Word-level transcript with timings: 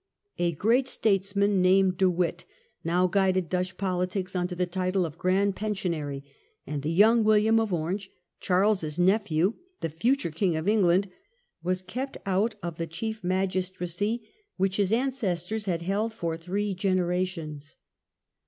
A 0.39 0.53
great 0.53 0.87
statesman, 0.87 1.61
named 1.61 1.99
de 1.99 2.09
Witt, 2.09 2.45
now 2.83 3.05
guided 3.05 3.49
Dutch 3.49 3.77
politics, 3.77 4.35
under 4.35 4.55
the 4.55 4.65
title 4.65 5.05
of 5.05 5.19
Grand 5.19 5.55
Pensionary, 5.55 6.23
and 6.65 6.81
the 6.81 6.89
young 6.91 7.23
William 7.23 7.59
of 7.59 7.71
Orange, 7.71 8.09
Charles's 8.39 8.97
nephew, 8.97 9.53
the 9.81 9.89
future 9.91 10.31
King 10.31 10.55
of 10.55 10.67
England, 10.67 11.07
was 11.61 11.83
kept 11.83 12.17
out 12.25 12.55
of 12.63 12.79
the 12.79 12.87
chief 12.87 13.23
magistracy 13.23 14.27
which 14.57 14.77
his 14.77 14.91
ancestors 14.91 15.65
had 15.65 15.83
held 15.83 16.13
for 16.13 16.35
three 16.35 16.73
generations. 16.73 17.75